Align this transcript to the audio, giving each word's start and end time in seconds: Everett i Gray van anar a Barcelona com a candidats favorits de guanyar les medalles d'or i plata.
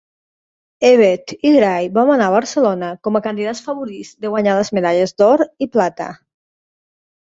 Everett 0.87 1.33
i 1.49 1.49
Gray 1.55 1.89
van 1.97 2.13
anar 2.15 2.29
a 2.29 2.33
Barcelona 2.35 2.89
com 3.09 3.19
a 3.19 3.23
candidats 3.27 3.63
favorits 3.69 4.13
de 4.25 4.33
guanyar 4.35 4.57
les 4.61 4.73
medalles 4.79 5.15
d'or 5.21 5.45
i 5.67 5.69
plata. 5.77 6.09